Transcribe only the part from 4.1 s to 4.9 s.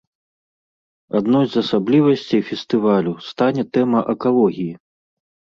экалогіі.